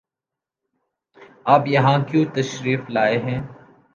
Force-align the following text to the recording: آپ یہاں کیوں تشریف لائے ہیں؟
آپ 1.45 1.67
یہاں 1.67 1.97
کیوں 2.07 2.25
تشریف 2.33 2.89
لائے 2.89 3.17
ہیں؟ 3.19 3.39